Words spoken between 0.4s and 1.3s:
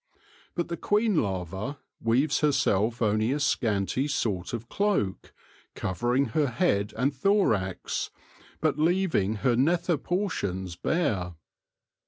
But the queen